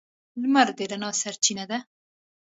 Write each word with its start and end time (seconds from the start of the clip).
•لمر 0.41 0.67
د 0.77 0.79
رڼا 0.91 1.09
سرچینه 1.21 1.65
ده. 1.71 1.79